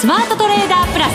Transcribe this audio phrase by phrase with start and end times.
[0.00, 1.12] スマートトレーダープラス。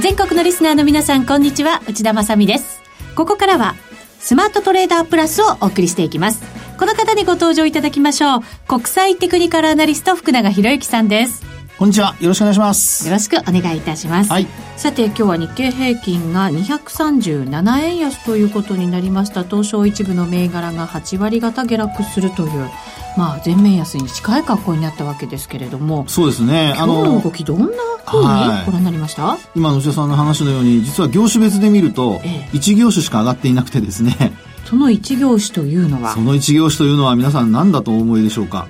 [0.00, 1.82] 全国のリスナーの皆さんこんにちは。
[1.86, 2.80] 内田まさです。
[3.14, 3.74] ここからは
[4.20, 6.42] スマートトレーダープラスをお送りしていきます。
[6.78, 8.40] この方にご登場いただきましょう。
[8.66, 11.49] 国際テクニカルアナリスト福永博之さんです。
[11.80, 12.14] こんにちは。
[12.20, 13.06] よろしくお願いします。
[13.06, 14.30] よろしくお願いいたします。
[14.30, 14.46] はい。
[14.76, 19.44] さて、今日は日経平均が237円安ということになりました。
[19.44, 22.68] 東証一部の銘柄が8割方下落するという、
[23.16, 26.04] まあ、全面安に近い格好になったわけですけれども。
[26.06, 26.74] そうですね。
[26.76, 27.66] あの、動きどんな
[28.04, 28.26] ふうに
[28.66, 32.18] ご覧になりました、はい、今の内田さんの話のように、実は業種別で見ると、
[32.52, 34.34] 1業種しか上がっていなくてですね。
[34.66, 36.12] その1業種というのは？
[36.12, 38.68] その1業種というのは皆さん何だとお思いでしょうか？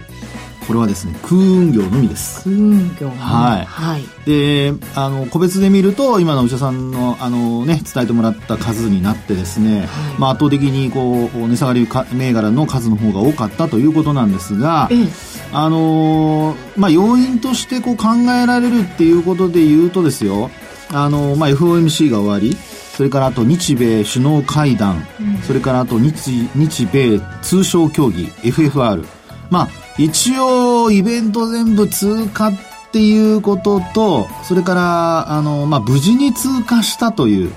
[0.70, 2.45] これはですね空運業のみです。
[2.45, 15.08] 空運業はい、はい、であの個別で見ると今の内田さんのあの、ね、伝えてもらった数になってですね、はい、まあ、圧倒的にこう値下がり銘柄の数の方が多かったということなんですが、ええ、
[15.53, 20.52] あのまあ、要因としてこう考えられるっていうことで言うとですよ
[20.92, 22.56] あの、まあ、FOMC が終わり
[22.97, 29.20] それからあと日米首脳会談、うん、それからあと日日米通商協議 FFR
[29.51, 37.53] まあ一応イベント全部通過っていうことと、それから、あの、まあ、無事に通過したという、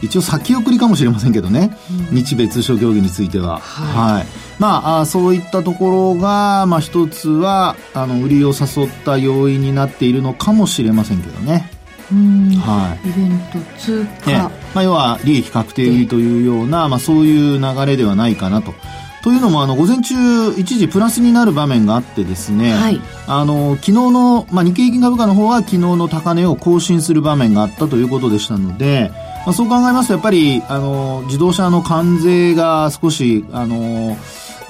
[0.00, 1.76] 一応先送りかもしれませんけどね、
[2.10, 3.58] うん、日米通商協議については。
[3.58, 4.14] はい。
[4.14, 4.26] はい、
[4.58, 11.70] まあそういったところが、まあ一つは、あの、売りを誘った要因になっているのかもしれませんけどね。
[12.10, 14.30] はい、イベント通過、
[14.74, 18.74] まあ、要は利益確定売りというような、まあ、そういう流れではないかなと。
[19.22, 20.14] というのもあの午前中
[20.58, 29.10] 一時プラスになる場面があってですね、はい、あの昨日の、まあ、日経平均株価の方は昨日の高値を更新する場面があったということでしたので、
[29.44, 34.16] まあ、そう考えますとやっぱりあの自動車の関税が少しあの、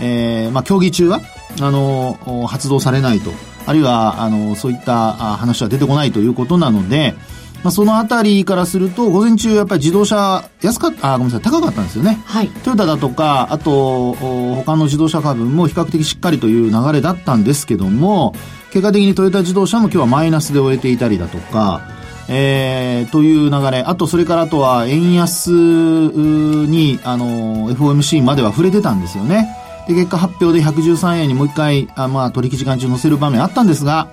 [0.01, 1.21] えーまあ、協議中は
[1.61, 3.31] あの発動されないと
[3.67, 7.15] あるいはあのそういった話は出てこないということなので、
[7.63, 12.23] まあ、そのあたりからすると、午前中やっぱり自動車安かった、あ、ごめんなさい、高かったんですよね。
[12.25, 12.49] はい。
[12.49, 18.35] トヨタだとか、あと、他の自動車株も比較的しっかりという流れだったんですけども、
[18.71, 21.83] 結果的にトヨタ自動車も今日はマイナスで終えていたりだとか、
[22.29, 23.79] えー、という流れ。
[23.81, 29.49] あと、それからあとは、円安に、あの、FOMC までは触れてたんですよね。
[29.89, 34.09] で、結果発表で113円にもう一回、あまあ、取引時間中乗せる場面あったんですが、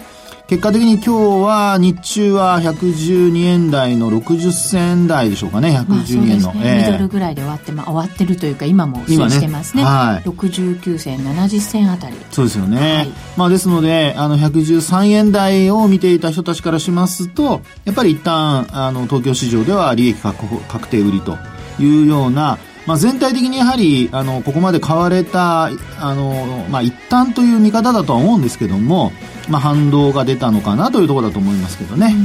[0.48, 1.12] 結果的に今日
[1.46, 6.54] は日中は112円台の60銭台でしょうかね、112円の。
[6.54, 9.84] まあねえー、ミドルぐらいで終わって、まあ、終わってるというか、今も推移してますね。
[9.84, 12.16] ねはい、69銭、70銭あたり。
[12.32, 12.94] そうですよね。
[12.94, 21.38] はい、まあ、ですので、あの、113円台を見ていた人たちからしますと、やっぱり一旦、あの、東京市場では利益確定売りと
[21.78, 25.70] いうような、まあ、全体的にやはり、あの、ここまで買われた、あ
[26.16, 29.12] の、まあ、一旦という見方だとは思うんですけども、
[29.50, 32.16] まあ、反動が出たのかなというところだと思いますけどね。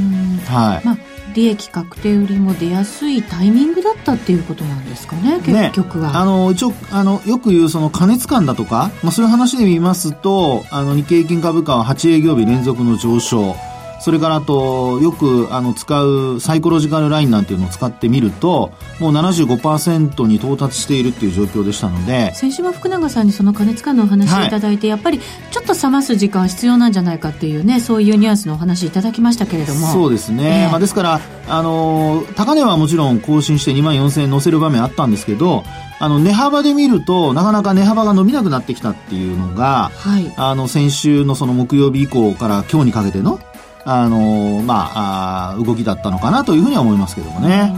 [0.46, 0.86] はい。
[0.86, 0.98] まあ
[1.34, 6.12] 利益確定売りも出やすいタイミングだったっていうことなんですかね、結局は。
[6.12, 13.56] ね、あの、一応、あの、よく言うその加熱感だとか、まあそういう話で見ますと、あの、日経平均株価は8営業日連続の上昇。
[14.02, 22.34] それからあと、よくあの使うサイコロジカルラインなんていうのを使ってみると、もう75%に到達しているっていう状況でしたので。
[22.34, 29.86] 先週は福永さんにその加熱感のお話をいただいて、はい、やっぱりちょっと冷ます時間必要なんじゃないかっていうね、そういうニュアンスのお話いただきましたけれども。
[29.92, 30.64] そうですね。
[30.64, 35.62] えー、まあですから、あの、高値はもちろん更新して2万4000円乗せる場面あったんですけど、
[36.00, 43.38] あの、値幅で見ると、なかなか値幅が伸びなくなってきたっていうのが、はい、あの、先週のその木曜日以降から今日にかけての、
[43.84, 47.74] あのまあ、動きだったのかなというふうには思いますけどもね。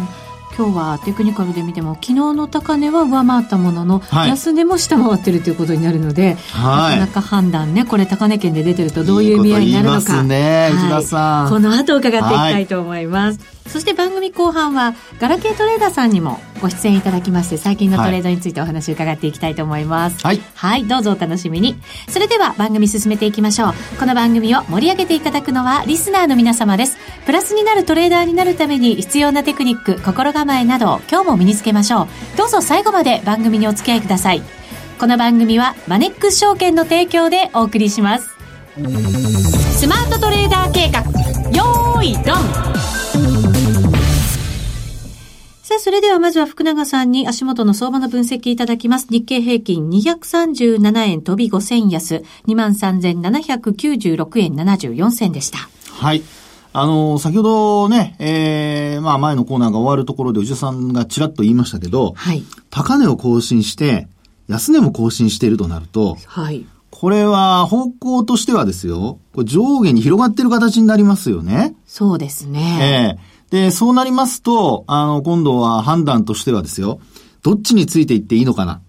[0.56, 10.22] 今日はテクニカルで見ても昨日の高値は上回ったものの、はい、安値も下回ってるということになるので、はい、なかなか判断ねこれ高値圏で出てるとどういう意味合いになるのか。
[10.22, 20.24] いいね、はい、この後伺っていきたいと思います、そして番組後半はガラケートレーダーさんにもご出演いただきまして最近のトレードについてお話を伺っていきたいと思います。
[20.24, 21.76] はい、はい、どうぞお楽しみに。
[22.08, 23.74] それでは番組進めていきましょう。
[23.98, 26.96] この番組を盛り上げていただくのはリスナーの皆様です。
[27.26, 34.42] プラスになるトレーダーになるために必要なテクニック心構えなど今日も身につけましょうどうぞ最後まで番組にお付き合いください
[35.00, 38.36] この番組はマネックス証券の提供でお送りします
[39.78, 41.00] スマートトレーダー計画
[41.50, 42.74] よーいドン
[45.62, 49.06] さあ、それではまずは福永さんに足元の相場の分析いただきます。
[49.08, 55.70] 日経平均237円飛び5000安、23,796円74銭でした。
[55.90, 56.22] はい。
[56.76, 62.42] あの、先ほどね、ええー、まあ前のコーナーが終わるところで内田さんがちらっと言いましたけど、はい。
[62.70, 64.08] 高値を更新して、
[64.48, 66.66] 安値も更新しているとなると、はい。
[66.90, 71.76] これは方向としてはですよ、上下に広がってる形になりますよね。
[71.86, 73.16] そうですね。
[73.52, 76.98] ええー、で、そうなりますと、あの、今度は判断としてはですよ、
[77.44, 78.80] どっちについていっていいのかな。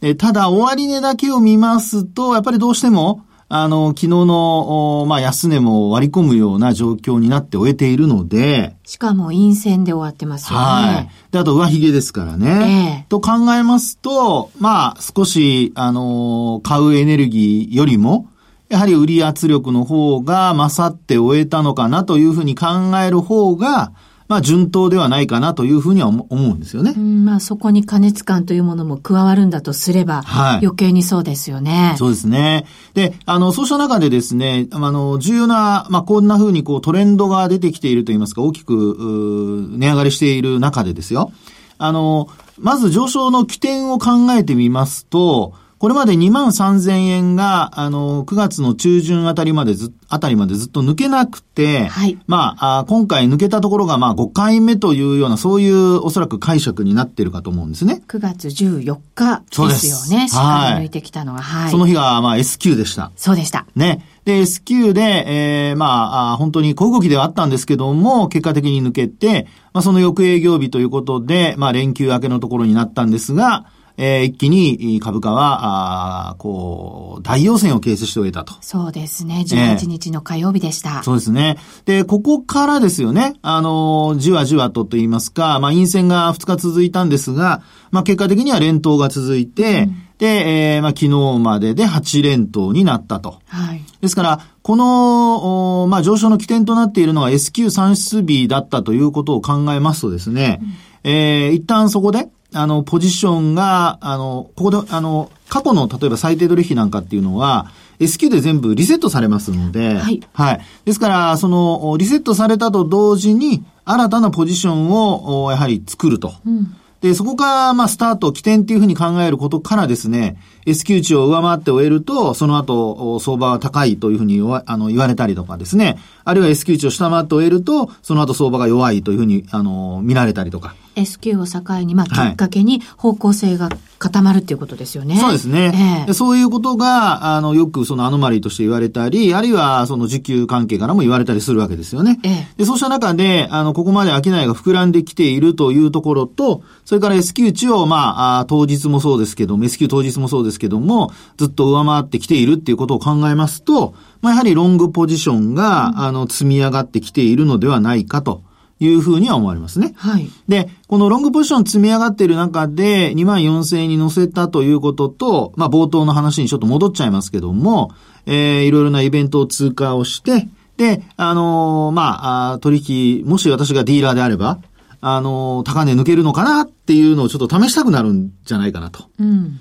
[0.00, 8.76] えただ、終値だけを見ますと、やっぱりどうしても、あの、昨日の、まあ、安値も割り込むような状況になって終えているので。
[8.84, 10.64] しかも陰線で終わってますよね。
[10.64, 11.10] はい。
[11.30, 12.48] で、あと上髭ですからね。
[12.48, 18.28] ええー、と考えますと、まあ、少し、あの、買うエネルギーよりも、
[18.68, 22.66] やはり売り圧力の方が勝って終えたのかなというふうに考
[23.02, 23.92] える方が、
[24.28, 26.92] まあ、順当ではないかなというふうには思うんですよね。
[26.94, 31.94] まあ、そこに加熱感というものも加わるんだとすれば、はい、余計にそうですよね。
[31.98, 32.66] そうですね。
[32.92, 41.32] で、あの、そうした中でですね、あの、重要な、まあ、こんなふうにこうトレンドが出てきているといいますか、大きく、値上がりしている中でですよ。
[41.78, 42.28] あの、
[42.58, 52.18] まず上昇の起点を考えてみますと、これまで2万3000円が、あの、9月の中旬あたりまでず、あたりまでずっと抜けなくて、はい。
[52.26, 58.02] まあ、あ今回抜けたところが、まあ、5回目というような、そういうおそらく解釈になっているかと思うんですね。
[58.08, 60.28] 9月14日ですよね。
[60.28, 61.70] しっかり抜いてきたのは、はい。
[61.70, 63.12] その日が、まあ、S q でした。
[63.14, 63.64] そうでした。
[63.76, 64.04] ね。
[64.24, 73.66] で、S q で、えー、まあ、本当に小動きではあったんですけども、結果的に抜けて、まあ、その翌営業日ということで、まあ、連休明けのところになったんですが、
[73.98, 78.54] えー、一気に株価は、あこう、大陽線を形成して終えたと。
[78.60, 79.44] そうですね。
[79.46, 81.58] 18日の火曜日でした、えー、そうですね。
[81.84, 83.34] で、ここからですよね。
[83.42, 93.40] あの、じわじわとと言いますか、まあ、陰線が2日続いたんですが、まあ、結果的には連投が続いて、うんで、えー、まあ、昨日までで8連投になったと。
[93.46, 93.84] はい。
[94.00, 100.60] ですから、この、まあ、上昇の起点となっているのは S q 算出日だったということを考えますとですね、
[101.04, 110.20] うん、えー、一旦そこで、あの、ポジションが、あの、ここで、あの、過去の、例えば最低取引なんかっていうのは、S q で全部リセットされますので、はい。
[110.32, 110.60] はい。
[110.84, 116.34] ですから、その、リセットされたと同時に、新たなポジションを、やはり作ると。
[116.46, 120.36] うん、で、そこから、まあ、スタート、起点っていうふうに考えることからですね、
[120.66, 130.74] S q 値を上回って終えると、その後、相場は高いというふうにあの言われたりとかですね、あるいは S q 値を下回って終えると、その後相場が弱いというふうに、あの、見られたりとか。
[130.98, 135.16] S q を境に、まあ、きっかけに方向性が固まるっていうことですよね。
[135.16, 136.04] そうですね。
[136.06, 142.20] えー、そういうことが、あの、よくそのアノマリーとして言われたり、あるいはその需給関係からも言われたりするわけですよね。
[142.22, 158.47] えー、でそうした中で、あの、ここまで商いが膨らんできているというところと、それから S q 値を、まあ、当日もそうですけども、S q 当日もそうですけども、ずっと上回ってきているっていうことを考えますと、まあ、やはりロングポジションが、うん、あの、積み上がってきているのではないかと。
[158.80, 159.92] いうふうには思われますね。
[159.96, 160.30] はい。
[160.46, 167.90] で、このロングポジション積み上がっている中で2万4000円に乗せたということと、まあ冒頭の話にちょっと戻っちゃいますけども、
[168.26, 172.80] えー、いろいろなイベントを通過をして、で、あのー、まあ、取
[173.20, 174.58] 引、もし私がディーラーであれば、
[175.00, 179.06] あのー、高値抜けるのかなっていうのをちょっと試したくなるんじゃないかなと。
[179.18, 179.58] うん。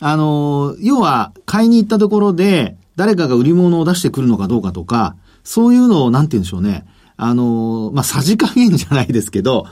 [0.00, 6.84] あの、要は、買いに行ったところで、誰かが売り物を出してくるのかどうかとか、そういうのを、なんて言うんでしょうね。
[7.16, 9.66] あの、まあ、さじ加減じゃないですけど、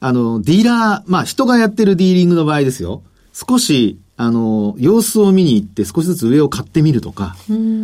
[0.00, 3.02] あの、ディーラー、まあ、人がやってるディーリングの場合ですよ。
[3.32, 7.36] 少し、あの、様子を見に行って少しずつ上を買ってみるとか。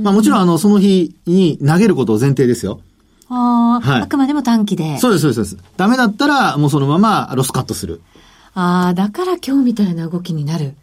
[0.02, 2.80] まあ、もちろん、あの、その日に投げることを前提ですよ。
[3.28, 4.98] ああ、はい、あくまでも短期で。
[4.98, 5.56] そうです、そうです。
[5.76, 8.00] ダメだったら、もうそのままロスカットする。
[8.54, 10.74] ああ、だから今日みたいな動きになる。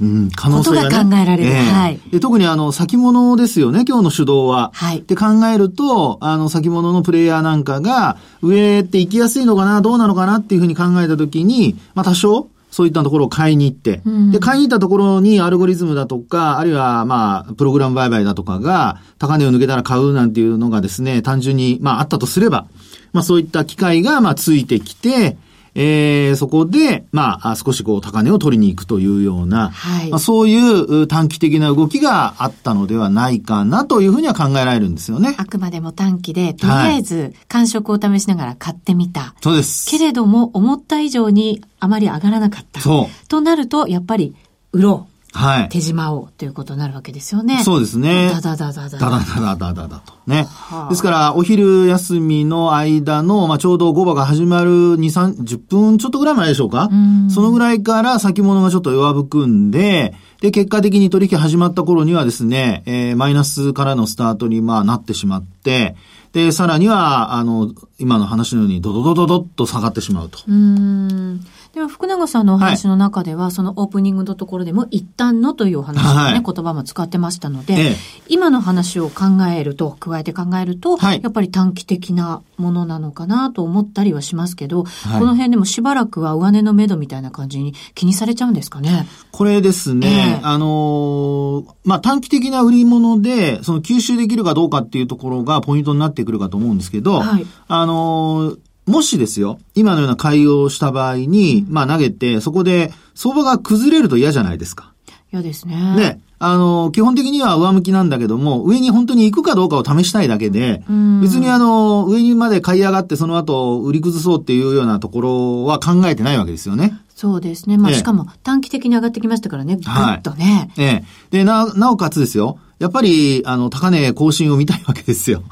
[0.00, 1.50] うん、可能性が、ね、ことが考えられる。
[1.50, 2.00] えー、はい。
[2.10, 4.70] で特にあの、先物ですよね、今日の主導は。
[4.74, 5.02] はい。
[5.06, 22.66] で考えると、あの、先物のプレイヤーなんかが、上って行きやすいのかな、どうなのかなっていうふうに考えたときに、まあ多少、そういったところを買いに行って、うん、で、買いに行ったところにアルゴリズムだとか、あるいは、まあ、プログラム売買だとかが、高値を抜けたら買うなんていうのがですね、単純に、まあ、あったとすれば、
[23.12, 25.36] まあ、そういった機会が、まあ、ついてきて、
[25.74, 35.34] えー、そこで、まあ、少しこう、高値を取りに行くというような、はい、まあ、そういう短期的な動きがあったのではないかなというふうには考えられるんですよね。
[35.36, 39.20] あくまでも短期で、とりあえず、感触を試しながら買ってみた。
[39.20, 39.90] はい、そうです。
[39.90, 42.80] けれども、思った以上にあまり上がらなかった。
[42.80, 43.26] そう。
[43.28, 44.34] となると、やっぱり、
[44.72, 45.13] 売ろう。
[45.34, 45.68] はい。
[45.68, 47.62] 手島をということになるわけですよね。
[47.64, 48.30] そうですね。
[48.32, 48.98] ダダダダダ。
[48.98, 50.14] ダダダダダダと。
[50.28, 50.46] ね。
[50.48, 56.88] はあ、ですから、お昼休みの間の、まあ、ちょうど5場が始まる2、3、10分ちょっとぐらい前でしょうか？
[57.30, 65.96] そのぐらいから先物がちょっと弱含んで、で、結果的に取引始まった頃にはですね、えー、マイナスからのスタートに、まあ、なってしまって、
[66.34, 70.40] で、さらには、あの、今の話のようにドドドドドッと下がってしまうと。
[70.46, 71.40] うん。
[71.72, 77.96] でも福永さんのお話の中では、はい、そのオープニングのところでも一旦のというお話のね、はい、言葉も使ってましたので、ええ、
[78.28, 84.88] 今の話を考えると、加えて考えると、はい、やっぱり短期的なものなのかなと思ったりはしますけど、こ
[85.20, 89.06] の辺でもしばらくは上値の目処みたいな感じに気にされちゃうんですかね？
[89.32, 104.92] これですね、え、あのー、まあ、短期的な売り物で、その吸収できるかどうかっていうところがポイントになってくるかと思うんですけど、あのーもしですよ、今のような買いをした場合に、まあ投げて、そこで相場が崩れると嫌じゃないですか。
[105.32, 105.96] 嫌ですね。
[105.96, 106.20] ね。
[106.38, 110.84] あの、基本的には上向きなんだけども、上に本当に行くかどうかを試したいだけで、
[111.22, 116.98] 別にあの、上にまで買い上がってその後売り崩そうっていうようなところは考えてないわけですよね。
[117.14, 117.78] そうですね。
[117.78, 120.70] まあ、しかも短期的に上がってきましたからね、ぐっとね。
[120.76, 121.04] ええ。
[121.30, 122.58] で、な、なおかつですよ。
[122.84, 125.42] やっぱり、あの、高値更新を見たいわけですよ。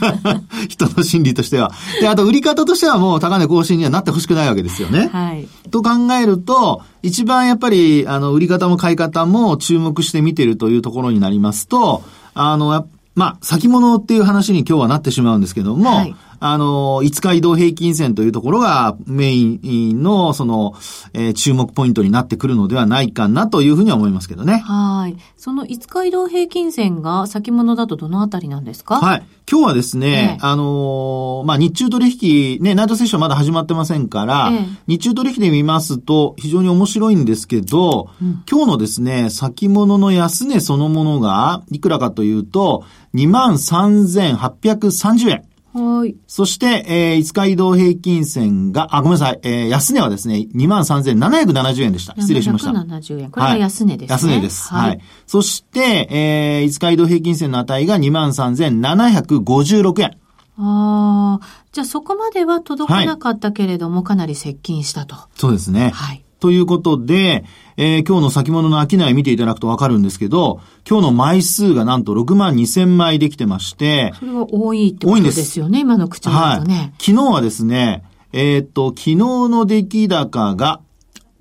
[0.66, 1.72] 人の心理としては。
[2.00, 5.10] で、あと、売り方としてはもう高値更新にはなってほしくないわけですよね。
[5.12, 5.46] はい。
[5.70, 20.74] と考えると、一番やっぱり、あの、売り方も買い方も注目して見てるというところになりますと、あの、まあ、先物っていう話に今日はなってしまうんですけども、はいあの、5日移動平均線というところがメインの、その、
[21.12, 24.58] えー、注目ポイントになってくるのではないかなというふうには思いますけどね。
[24.58, 25.16] はい。
[25.36, 28.96] その5日移動平均線が先物だとどのあたりなんですか？
[28.96, 29.22] はい。
[29.50, 45.42] 今日はですね、ええ、あのー、まあ、日中取引、ね、ナイトセッションまだ始まってませんから、え、日中取引で見ますと非常に面白いんですけど、うん、今日のですね、先物の安値そのものが、いくらかというと、23,830円。
[45.72, 46.16] はい。
[46.26, 52.14] そして、えー、5日移動平均線が、あ、ごめんなさい、えー、安値はですね、23,770円でした。
[52.18, 52.72] 失礼しました。
[52.72, 53.30] 770円。
[53.30, 54.14] これが安値ですね。
[54.14, 54.68] はい、安値です。
[54.68, 54.88] はい。
[54.88, 60.16] はい、そして、えー、5日移動平均線の値が23,756円。
[60.62, 65.16] ああ、じゃあそこまでは届かなかったけれども、はい、かなり接近したと。
[65.36, 65.90] そうですね。
[65.94, 66.24] はい。
[66.40, 67.44] ということで、
[67.76, 76.74] えー、今日の先物の商い見ていただくとわかるんですけど、今日の枚数がなんと6万2千枚できてまして、それは多いってことですよね、今の口だとね。
[76.74, 76.92] はい。
[76.98, 80.80] 昨日はですね、えー、っと、昨日の出来高が、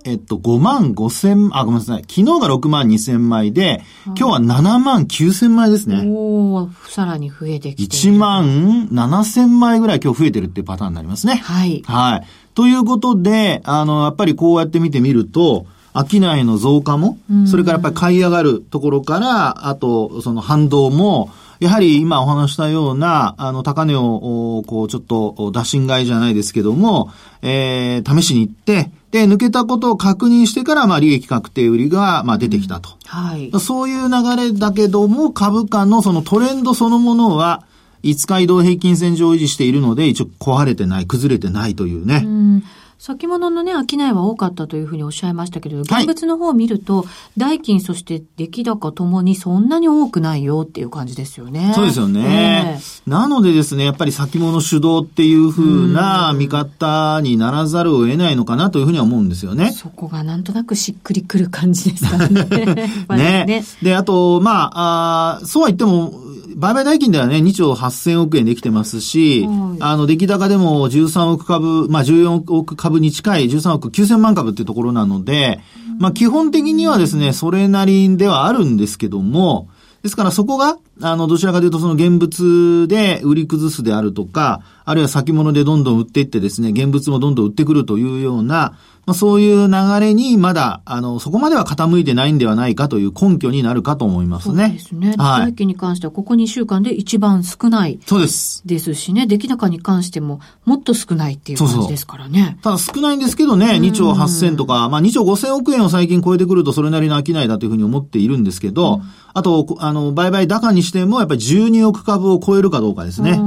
[0.06, 2.02] えっと、5万5千、あ、ごめんなさい。
[2.02, 6.04] 昨日が6万2千枚で、今日は7万9千枚ですね。
[6.08, 11.36] おさらに増えてきて1万7千枚ぐらい今日増えてるっていうパターンになりますね。
[11.36, 11.84] はい。
[11.86, 12.28] はい。
[12.60, 17.18] ということで、あの、やっぱりこうやって見てみると、商いの増加も、
[17.50, 32.90] それからやっぱり買い上がるところから、あと、その反動も、やはり今お話したような、あの、高値を、こう、ちょっと、打診買いじゃないですけども、えー、試しに行って、で、抜けたことを確認してから、まあ、利益確定売りが、まあ、出てきたと。
[33.06, 33.58] はい。
[33.62, 37.64] そういう流れだけども、株価のそのトレンドそのものは、
[38.04, 42.24] 5日移動平均線上維持しているので、一応壊れてない、崩れてないというね。
[42.26, 42.64] うん
[43.00, 47.06] 先物のね、商いは多かったというふうにおっしゃいましたけれど、現物の方を見ると、
[47.38, 51.72] 代金、そして出来高ともにそんなに多くないよっていう感じですよね。
[51.76, 52.76] そうですよね。
[52.76, 59.72] えー、なのでですね、やっぱり先物主導っていうふうな見方にならざるを得ないのかなというふうには思うんですよね。
[59.72, 62.44] そこがなんとなくしっくりくる感じですかね。
[63.16, 63.66] ね ね。
[63.82, 66.14] で、あと、まあ、あそうは言っても、
[66.60, 75.62] 売買代金ではね、2兆8000億円できてますし、はい、あの、出来高でも13億株、まあ14億株に近い13億9000万株っていうところなので、
[76.00, 79.70] まあ基本的にはですね、それなりではあるんですけども、
[80.04, 88.78] ですからそこが、あの、どちらかというとその現物で売り崩すであるとか、あるいは先物でどんどん売っていってですね、現物もどんどん売ってくるというような、
[89.10, 94.66] まあ、そういう流れにまだ、あの、そこまでは傾いてないんではないかという根拠になるかと思いますね。
[94.66, 95.16] そうですね。
[95.18, 95.66] はい。
[95.66, 98.00] に関してはここ2週間で一番少ない。
[98.06, 98.62] そうです。
[98.68, 102.40] ですしね、出来高に関してももっと少ないっていう感じですからね。
[102.40, 109.04] そうそうただ少ないんですけどね、2兆8000とか、まあ2兆5000億円を最近超えてくるとそれなりの商いだというふうに思っているんですけど、うん、
[109.34, 113.40] あと、あの、売買高にしてもやっぱり12億株を超えるかどうかですね。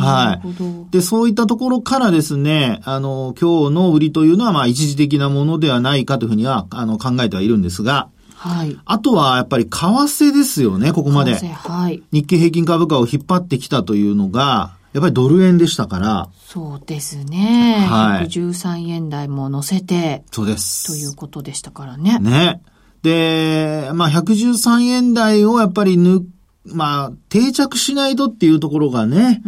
[0.00, 0.90] はい。
[0.90, 8.78] で、そういったところからですね、あの、今日の売りというのは、まあ、一時的なものではないかというふうには、あの、考えてはいるんですが、はい。
[8.86, 11.34] あとは、やっぱり、為替ですよね、ここまで。
[11.34, 12.02] はい。
[12.10, 16.28] 日経平均株価を引っ張ってきたというのが、やっぱりドル円でしたから。
[16.46, 17.86] そうですね。
[17.88, 18.26] はい。
[18.26, 20.24] 113円台も乗せて。
[20.32, 20.86] そうです。
[20.86, 22.18] ということでしたからね。
[22.18, 22.62] ね。
[23.02, 26.22] で、まあ、113円台をやっぱり抜
[26.64, 29.42] まあ、定着しないとっていうところがね、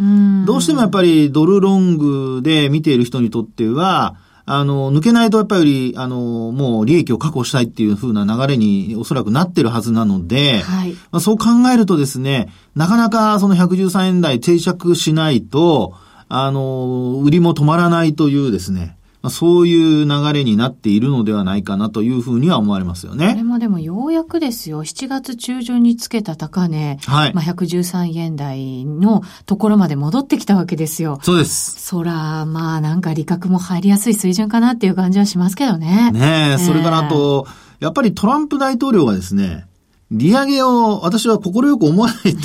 [0.45, 4.15] どうしてもやっぱりドルロングで見ている人にとっては、
[4.45, 15.95] あの、抜けないとやっぱり、あの、もう利益を確保したいっていう風な流れにおそらくなってるはずなので、はい、まあ、そう考えるとですね、なかなかその113円台定着しないと、
[16.27, 23.29] あの、売りも止まらないというですね、まあ、そういう流れになっているのではないかなというふうには思われますよね。
[23.29, 27.33] これもでもようやくですよ、7月中旬につけた高値、はい。
[27.33, 31.19] まあ、113円台のところまで戻ってきたわけですよ。
[31.23, 31.81] そうです。
[31.81, 36.11] そら、まあなんか利確も入りやすい水準かなっていう感じはしますけどね。
[36.11, 37.47] ねえ、それからあと、
[37.79, 39.67] やっぱりトランプ大統領がですね、
[40.11, 42.41] 利上げを私は快く思わないって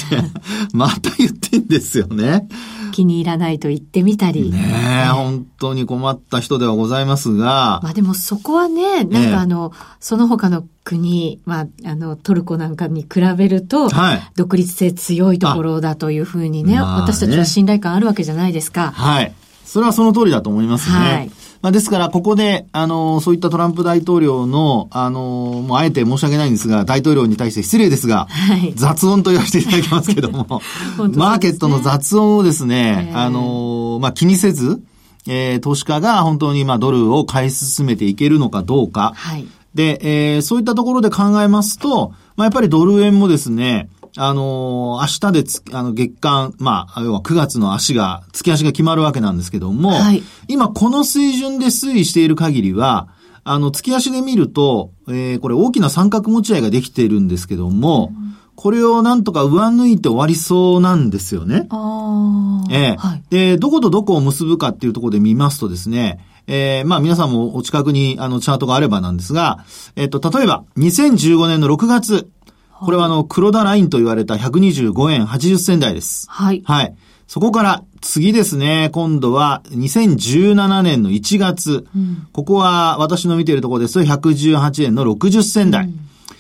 [0.73, 2.49] また言ってんですよね。
[2.99, 4.51] 気に入らないと言ってみたり。
[4.51, 7.79] ねえ、ね本当に困った人ではございますが。
[7.83, 18.91] まあでもそこはね、なんかあの、その他の国、まあ、あの、トルコなんかに比べると、はい、独立性強いところだというふうにね、まあ、私たちは信頼感あるわけじゃないですか。
[18.91, 19.33] はい。
[19.65, 20.97] それはその通りだと思いますね。
[20.99, 21.31] はい。
[21.61, 30.63] まあ、ですから、ここで、あの、そういったトランプ大統領の、あの、もうあえて申し訳ないんですが、大統領に対して失礼ですが、はい、雑音と言わせていただきますけども、
[31.09, 34.81] ね、マーケットの雑音をですね、あの、まあ、気にせず、
[35.27, 39.13] えー、投資家が本当に、まあ、ドルを買い進めていけるのかどうか。
[39.17, 39.47] はい。
[39.75, 53.09] で、えー、そういったところで考えますと、まあ、やっぱりドル円もですね、あのー、明日でつ、あの、月間、まあ、要は9月の足が、月足が決まるわけなんですけども、はい、今この水準で推移している限りは、
[53.45, 61.67] あの、月足で見ると、えー、これ大きな三角持ち合いができているんですけども、うん、これをなんとか上抜いて終わりそうなんですよね。
[61.71, 69.65] あえー、はい、で、どことどこを結ぶかっていうところで見ますとですね、えー、まあ皆さんもお近くにあのチャートがあればなんですが、
[69.97, 72.29] えっ、ー、と、例えば2015年の6月、
[72.81, 76.27] これはあの、黒田ラインと言われた125円80銭台です。
[76.31, 76.63] はい。
[76.65, 76.95] はい。
[77.27, 81.87] そこから次ですね、今度は2017年の1月。
[81.95, 85.85] うん、ここは私の見ているところですと118円の60銭台。
[85.87, 85.99] うん、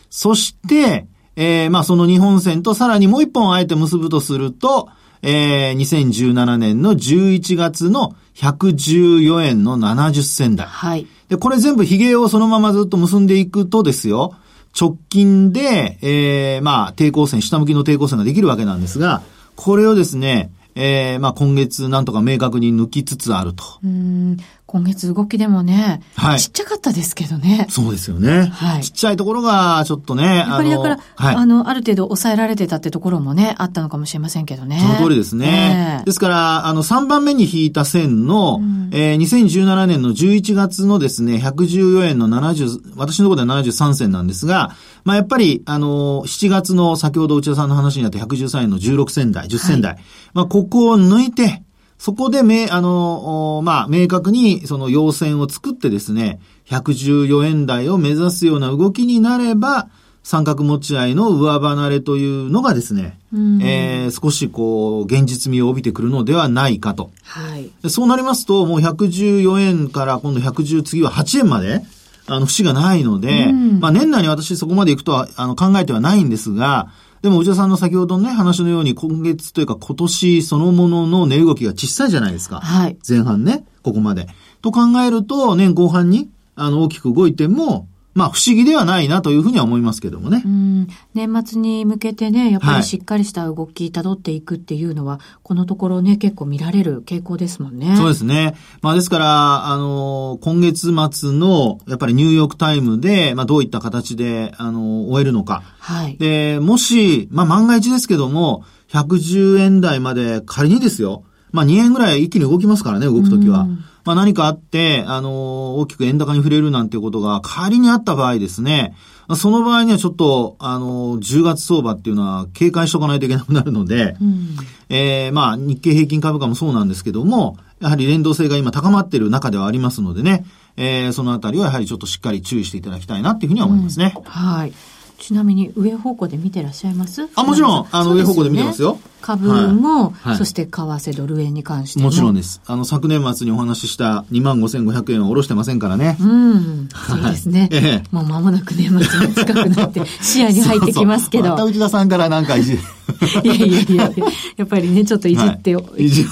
[0.09, 4.88] そして、えー、まあその日本線とさらにもう一本あえて結ぶとすると、
[5.23, 10.66] えー、2017年の11月の114円の70銭台。
[10.66, 11.07] はい。
[11.28, 14.35] で、これ全部髭をそのままずっと結んでいくとですよ、
[14.78, 19.23] 直近で、えー、まあ、抵抗線、下向きの抵抗線ができるわけなんですが、
[19.56, 23.64] これをですね、えー、まあ今月なんとか明確に抜きつつあると。
[23.82, 24.36] うん
[24.69, 27.67] 今月動きでもね、はい、ちっちゃかったですけどね。
[27.71, 28.50] そうですよね。
[28.52, 34.78] はい、ちっちゃいところがちょっとね、やっぱりだから、はい、あの、ある程度抑えられてたってところもね、あったのかもしれませんけどね。
[34.78, 36.02] その通りですね。
[36.04, 50.02] ですから、あの、3番目に引いた線の、うん、えー、2017年の11月のですね、114円の70、私のところでは73銭なんですが、まあやっぱり、あの、7月の先ほど内田さんの話にあった113円の16銭台、10銭台、はい、
[50.34, 51.63] まあここを抜いて、
[51.99, 59.89] そこでめ、あの、まあ、明確にその要線を作ってですね、114円台を目指すような動きになれば、
[60.23, 67.11] 三角持ち合いの上離れというのがですね、うん、えー、少しこう、現実味を帯びてくるのではないかと。
[67.23, 67.71] はい。
[67.89, 71.82] そうなりますと、もう114円から今度110、次は8円まで、
[72.28, 76.91] あの、節がないので、うん、まあ年内に私そこまで行くとは、あの、考えてはないんですが、
[77.23, 82.60] でも、内田さんの先ほどのね、話のように、今月というか今年そのものの値動きが小さいじゃないですか。
[82.60, 82.97] はい。
[83.08, 84.28] 前半ね、ここまで。
[84.62, 90.42] と考えると、年後半に、あの、大きく動いても、まあ不思議ではないなというふうには思いますけどもね。
[90.44, 90.88] うん。
[91.14, 97.97] 年末に向けてね、やっぱりしっかりした動き、辿っていくっていうのは、このところね、結構見られる傾向ですもんね。
[97.97, 98.56] そうですね。
[98.82, 105.62] まあですから、あの、今月末の、やっぱりニューヨークタイムで、まあどういった形で、あの、終えるのか。
[105.78, 106.16] はい。
[106.16, 111.23] で、もし、まあ万が一ですけども、110円台まで仮にですよ。
[111.52, 113.60] まあ2円ぐらい一気に動きますからね、動くときは。
[113.60, 118.94] うんまあ何かあって、あの、大きく円高に触れるなんていうことが仮にあった場合ですね、
[119.36, 124.56] その場合にはちょっと、あの、10月相場っていうのは警戒しとかないといけなくなるので、うん、
[124.88, 130.47] えー、まあ日経平均株価もそうなんですけども、やはり連動性が今高まっている中ではありますのでね、
[130.78, 134.14] えー、そのあたりはやはりちょっとしっかり注意していただきたいなっていうふうには思いますね。
[134.16, 134.73] うん、はい。
[135.18, 137.28] ちなみに上方向で見てらっしゃいます？
[137.34, 138.99] あ、もちろん、あの、上方向で見てますよ。
[139.21, 142.07] 株も、はい、そして為替ドル円に関しても。
[142.07, 142.61] もちろんです。
[142.67, 146.17] あの、昨年末にお話しした25,500円を下ろしてませんからね。
[146.21, 146.89] うん。
[146.89, 147.69] そうですね。
[147.73, 151.45] ええ、もう間もなく年末に近くなって 視野に入ってきますけど。
[151.49, 152.75] そうそうまた内田さんからなんかいじ
[153.45, 154.13] いやいやいや
[154.57, 156.26] やっぱりね、ちょっといじって、はい、いじ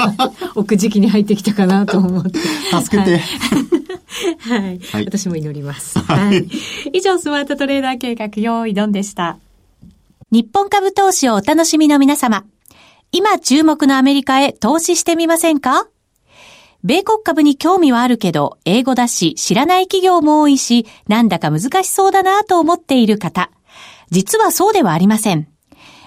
[0.54, 2.38] 置く時期に入ってきたかなと思って。
[2.82, 3.10] 助けて。
[3.10, 3.22] はい
[4.38, 4.78] はい。
[4.78, 5.98] はい、私も祈ります。
[5.98, 6.48] はい。
[6.92, 9.38] 以上、スマートトレーダー計画、用意ドンでした。
[10.32, 12.46] 日本株投資をお楽しみの皆様。
[13.10, 15.88] 今注目のアメリカへ投資してみませんか？
[16.82, 23.50] 米国株に興味はあるけど、英語だし、知らない企業も多いし、なんだか難しそうだなと思っている方。
[24.10, 25.48] 実はそうではありません。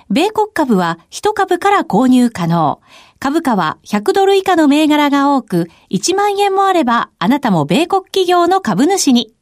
[0.09, 2.81] 米国株は1株から購入可能。
[3.19, 9.34] 株価は100ドル以下の銘柄が多く、1万円もあれば、あなたも米国企業の株主に。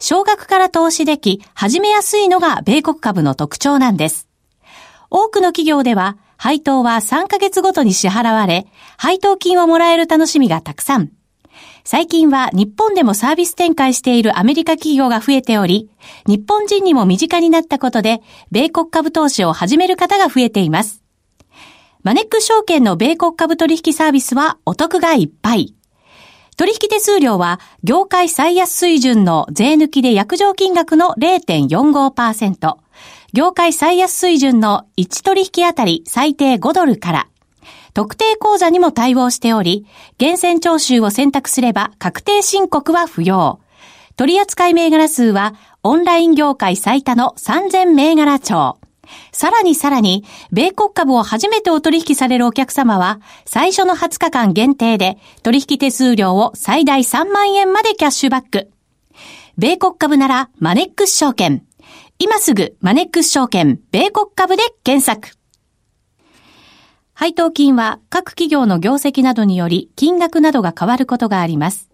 [0.00, 4.28] 少額から投資でき、始めやすいのが米国株の特徴なんです。
[5.10, 11.10] 多くの企業では、配当は3ヶ月ごとに支払われ、配当金をもらえる楽しみがたくさん。
[11.84, 15.90] 最近は日本でもサービス展開しているアメリカ企業が増えており、
[16.26, 21.02] 日本人にも身近になったことで、米国株投資を始める方が増えています。
[22.02, 25.74] マネック証券の米国株取引サービスはお得がいっぱい。
[26.56, 32.76] 取引手数料は業界最安水準の税抜きで約定金額の0.45%、
[33.32, 37.26] 業界最安水準の1取引あたり最低5ドルから、
[37.92, 39.84] 特定口座にも対応しており、
[40.16, 43.58] 厳選徴収を選択すれば確定申告は不要。
[44.16, 48.78] 取扱銘柄数はオンライン業界最多の3000銘柄帳。
[49.32, 58.70] さらにさらに、米国株を初めてお取引されるお客様は、最初の20日間限定で、取引手数料を最大3万円までキャッシュバック。
[59.56, 61.64] 米国株なら、マネックス証券。
[62.18, 65.36] 今すぐ、マネックス証券、米国株で検索。
[67.14, 71.93] 配当金は各企業の業績などにより金額などが変わることがあります。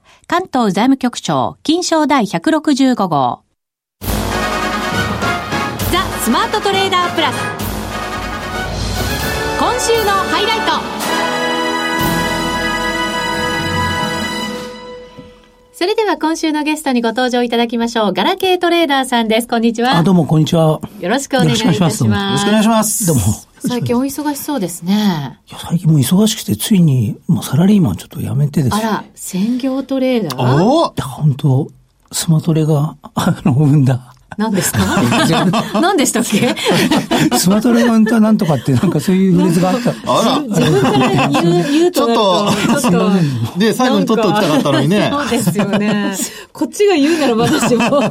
[0.27, 3.41] 関東財務局長、金賞第165号。
[5.91, 7.35] ザ・スマートトレーダープラス。
[9.59, 11.01] 今週のハイライト。
[15.73, 18.13] それでは今週のゲストにご登場いただきましょう。
[18.13, 19.47] ガラケートレーダーさんです。
[19.47, 19.97] こんにちは。
[19.97, 20.79] あ、どうも、こんにちは。
[20.99, 22.03] よろしくお願いいたします。
[22.05, 23.07] よろしくお願いします。
[23.07, 23.21] どうも。
[23.67, 25.39] 最近お忙しそうですね。
[25.49, 28.83] いや、最近もう忙しくて、ついに、もうサラリーマンちょっと辞めてですね。
[28.83, 30.63] あら、専業トレーダー？
[30.63, 31.67] おいや、本当
[32.11, 34.79] スマトレが、あの、生んだ何ですか？
[35.81, 36.55] 何でしたっけ？
[37.37, 39.91] スマトレガンとなんとかってなんかそういうフレーズがあった。
[39.91, 40.39] あら。
[40.39, 42.91] 自分から言う、言うとちょっと、ちょっ
[43.53, 45.09] と、で、最後に取っておきたかったのにね。
[45.11, 46.15] そうですよね。
[46.53, 48.01] こっちが言うなら私も、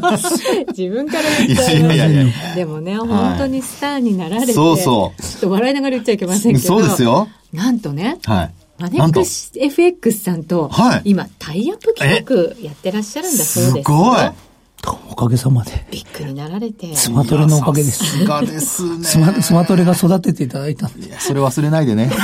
[0.76, 5.22] 自分から言っちゃいやいやいやでもね、本当にスターになられて、そうそう。
[5.22, 6.66] ちょっと笑いながら言っちゃいけませんけど。
[6.66, 7.28] そうですよ。
[7.52, 8.50] なんとね、はい。
[8.78, 13.72] マネックス FX さんと、はい、今、タイアップ企画やってらっしゃるんだそうです。
[13.72, 14.18] すごい。
[15.10, 15.84] おかげさまで。
[15.90, 16.94] びっくりなられて。
[16.96, 17.98] スマトレのおかげです。
[18.04, 19.04] さすがですね。
[19.04, 21.18] スマスマトレが育てていただいたんで。
[21.20, 22.10] それ忘れないでね。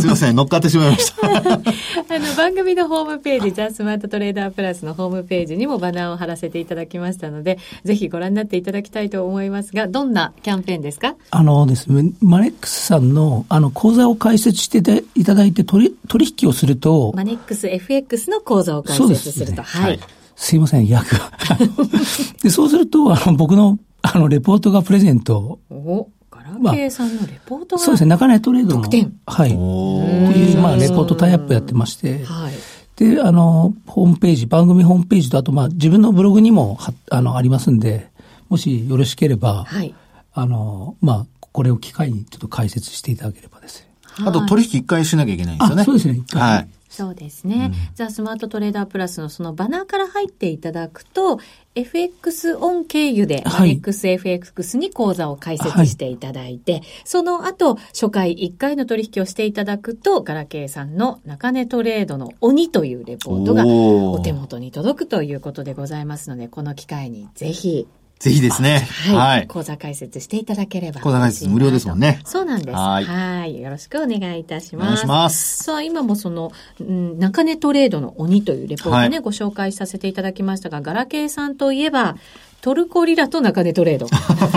[0.00, 1.26] すいません、乗っかってしまいました。
[1.26, 11.16] あの、番組のホームページ、ザ・スマートトレーダープラスのホームページにもバナーを貼らせていただきましたので、ぜひご覧になっていただきたいと思いますが、どんなキャンペーンですか？
[11.30, 14.78] あのですね、マネックスさんの、あの、講座を開設して
[15.16, 19.52] いただいて取、取引をすると、マネックス FX の講座を開設すると。
[19.52, 20.00] ね、はい。
[20.36, 21.32] すいません、役が。
[22.42, 25.58] で、そうすると、あの、僕の、あの、レポートがプレゼント。
[25.70, 28.82] おガラケーさんのレポートが、まあ、そうですね、中根トレードの。
[28.82, 29.12] 特典。
[29.26, 29.48] はい。
[29.48, 32.24] っていう、まあ、レポートタイアップやってまして。
[32.24, 32.52] はい。
[32.96, 38.10] で、あの、ホームページ、番組ホームページと、あと、まあ、自分のブログにも、は、あの、ありますんで、
[38.48, 39.94] もしよろしければ、はい。
[40.34, 43.86] あの、まあ、これを機会にちょっと解説していただければです。
[44.24, 45.84] あと取引一回しなきゃいけないんですよね。
[45.84, 46.22] そうですね。
[46.32, 46.68] はい。
[46.96, 47.72] そうですね。
[47.72, 51.38] うん、ザ・スマートトレーダープラスのそのバナーから入っていただくと、
[51.74, 67.86] FX オン経由で、はい、XFX に口座を開設していただいて、はい、その後、初回1回の取引をしていただくと、ガラケーさんの中値トレードの鬼というレポートがお手元に届くということでございますので、この機会にぜひ
[68.18, 68.88] ぜひですね。
[69.14, 69.46] はい。
[69.46, 71.02] 講座解説していただければ。
[71.02, 72.20] 講座解説無料ですもんね。
[72.24, 72.74] そうなんです。
[72.74, 73.60] はい。
[73.60, 74.86] よろしくお願いいたします。
[74.86, 75.64] お願いします。
[75.64, 76.50] さあ、今もその、
[76.80, 82.16] うん、中根トレードの鬼というレポートね、はい、ご紹介させていただきましたが、ガラケーさんといえば、
[82.62, 84.06] トルコリラと中値トレード。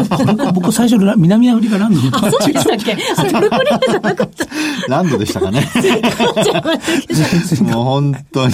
[0.53, 2.95] 僕最初、南アフリカランドあ、そうでしたっけ？
[3.31, 4.45] トルコリラじゃなかった。
[4.87, 5.61] ランドでしたかね。
[7.61, 8.53] もう本当に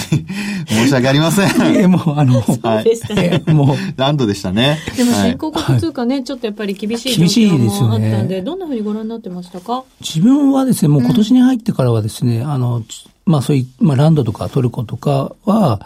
[0.66, 1.76] 申し訳ありません。
[1.76, 3.42] えもうあの、そうでしたね。
[3.46, 4.78] もう、ランドでしたね。
[4.96, 9.84] でも新興国通貨ね、ちょっとやっぱり厳しい状況もあったんで、どんなふうにご覧になってましたか？
[10.00, 12.82] 自分はですね、もう今年に入ってからはですね、あの、
[13.24, 15.80] まあそういう、まあランドとかトルコとかは、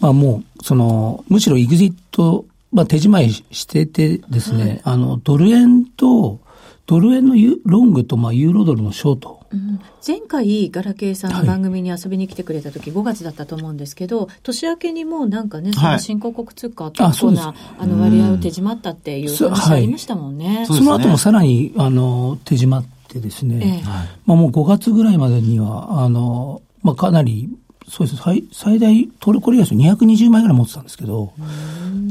[0.00, 6.40] まあもう、その、むしろエグジット、まあ手仕まいしててですね、はい、あの、ドル円と、
[6.86, 9.40] ドル円のユロングと、まあ、ユーロドルのショート。
[9.52, 20.56] うん、前回、ガラケーさんの番組に遊びに来てくれた時、はい、5月だったと思うんですけど、年明けにもうなんかね、その新興国通貨、結構なあの割合を手締まったっていう話ありましたもんね。
[20.56, 23.82] はい、その後もさらに、あの、手締まってですね、ええ、
[24.26, 27.48] まあもう5月ぐらいまでには、あの、まあかなり、
[27.92, 31.34] そうです最最大トルコリアス220枚ぐらい持ってたんですけど、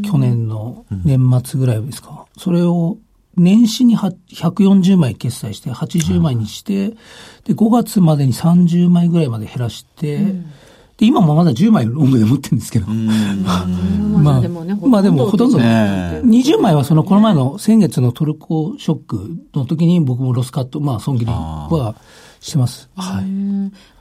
[0.05, 2.27] 去年の年末ぐらいですか。
[2.37, 2.99] それを
[3.35, 6.89] 年始に140枚決済して、80枚にして、
[7.45, 10.43] で、5月までに30枚ぐらいまで減らして、うん、
[10.97, 12.85] で、今もまだ10枚ロングで持ってるんですけど。
[14.21, 21.95] まあ、でもね、まあでもほとんど、20枚はその、この前の先月のトルコショックの時に僕もロスカット、まあ、損切りは
[22.41, 22.89] してます。
[22.97, 23.25] はい。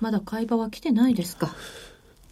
[0.01, 1.55] まだ買い場は来てないですか？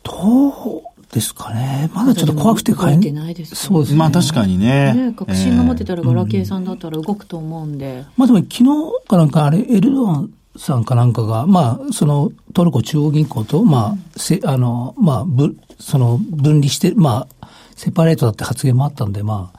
[0.03, 1.91] どうですかね。
[1.95, 3.99] まだちょっと怖くて買えないです、ね、そうですね。
[3.99, 4.95] まあ確かにね。
[4.95, 7.87] ね確信が持ってたらガラケーさんだったら動くと思うんで。
[7.87, 8.65] えー、まあでも昨日
[9.07, 19.53] かなんかあれ、エルドアンさんかなんかが、まあ、そのトルコ中央銀行と、まあ、せ、あの、まあ、ぶ、その分離して、まあ、セパレートだって発言もあったんで、ま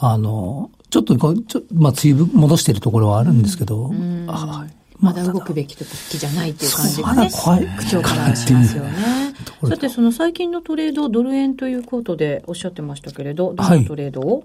[0.00, 3.90] あ、あの、ちょっとこう、ちょまあ、つい戻してるところはあるんですけど、
[4.26, 4.74] はい。
[5.02, 9.34] まだ動くべき時じゃないっていう感じがね、口調からしますよね。
[9.68, 14.44] さて、その最近のトレード、ドル円ということでおっしゃってましたけれど、どんなトレードを、は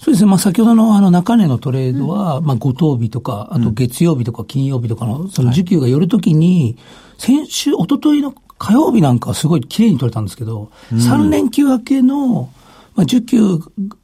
[0.00, 0.30] そうですね。
[0.30, 6.78] まあ、先ほどのあの中値のトレードは、うん、まあ、五等日とか、あと月曜日とか金曜日とかの、その需給が寄るときに、
[7.18, 12.48] 先週、一昨日の火曜日なんかはすごい綺麗に取れたんですけど、三、うん、連休明けの、
[12.98, 13.38] まあ、需給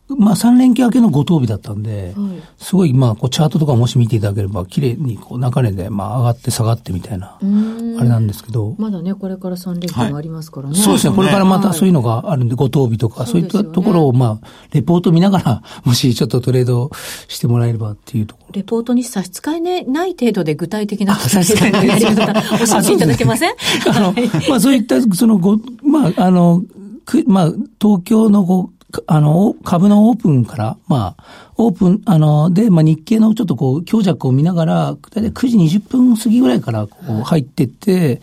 [0.08, 8.76] まあ3連休明けの五等日だったんで、はい、すごいまあこうチャートとかもし見ていただければ、綺麗にこう流れでまあ上がって下がってみたいな、あれなんですけど。
[8.78, 10.74] まだね、これから3連休もありますからね。
[10.74, 16.90] はい、そうですね、これからまたそういうのがあるんで、五等日とか、そういったところをまあ、レポート見ながら、 もしちょっとトレード
[17.26, 18.52] してもらえればっていうところ。
[18.52, 21.88] レポートに差し支え、ね、ない程度で具体的な差し支えない。
[21.88, 23.54] やり方、教えていただけません？
[23.90, 24.14] あの、
[24.48, 26.62] まあそういった、そのご、まああの、
[27.04, 28.73] くまあ、東京のこう、
[29.06, 38.20] あの、株のオープンから、まあ、オープン、あの、で、まあ、日経のちょっとこう、強弱を見ながら、だいたい9時20分過ぎぐらいからこう入ってって、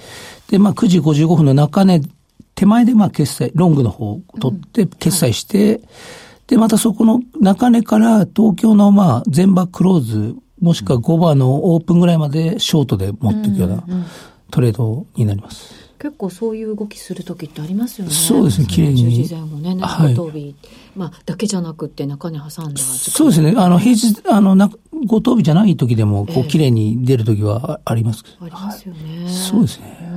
[0.50, 2.02] で、まあ、9時55分の中値、
[2.56, 5.82] 手前でまあ、決済、ロングの方を取って決済して、うんはい、
[6.48, 13.84] で、またそこの中値から東京のまあ、全場クローズ、もしくは5番のオープンぐらいまでショートで持っていくような
[14.52, 15.81] トレードになります。
[16.02, 18.12] 結構そういう動きする時ってありますよね。
[18.12, 19.22] そうですね、綺麗に。
[19.22, 20.56] 10時前後ね、中飛び、はい、
[20.96, 22.82] まあ、だけじゃなくて中に挟んだ。
[22.82, 24.70] そうですね、あの、平日、あの、な、
[25.06, 29.34] ご当日じゃない時でも、こう、綺麗に出る時はあります、ありますよね、はい。
[29.34, 30.12] そうですね。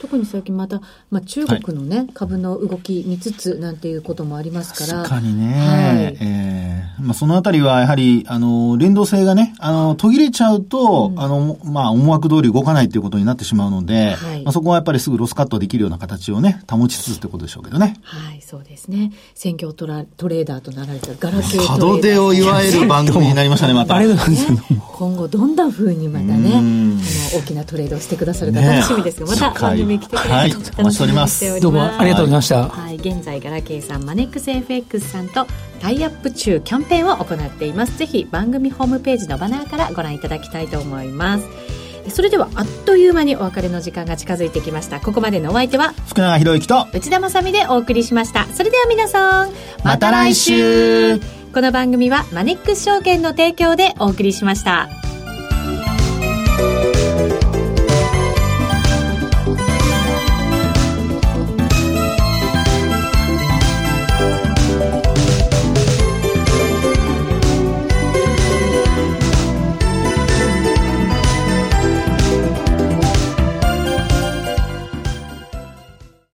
[0.00, 5.02] 特に最近また、まあ、中国のね、はい、株の動き見つつなんていうこともありますから。
[5.02, 5.54] 確かにね。
[5.54, 17.96] はい、えー、まあ、そのあたりはやはり、あの、連動性がね、あの、途切れちゃうと、うん、あの、まあ、思惑通り動かないっていうことになってしまうので、はい、まあ、そこはやっぱりすぐロスカットできるような形をね、保ちつつってことでしょうけどね。
[18.02, 19.12] はい、そうですね。
[19.34, 23.96] 選挙トラトレーダーとなられたガラケー門出を祝える番組になりましたね、また。
[23.96, 24.74] ありがとうございます。
[24.96, 26.98] 今後どんなふうにまたね、あの、
[27.38, 31.60] 大きなトレードをしてくださるか楽しみですが、また番組来てくれると、はい、お待ちしております。
[31.60, 32.68] どうもありがとうございました。
[32.68, 35.46] はい、現在ガラケーさんマネックス FX さんと
[35.82, 37.98] タイアップ中キャンペーンを行っています。
[37.98, 41.44] ぜひ番組ホームページのバナーからご覧いただきたいと思います。
[42.10, 45.00] それではあっという間にお別れの時間が近づいてきました。
[45.00, 48.46] ここまでのお相手は福永博之と内田まさでお送りしました。
[48.46, 49.50] それでは皆さん
[49.84, 51.18] また来週。
[51.52, 55.05] この番組はマネックス証券の提供でお送りしました。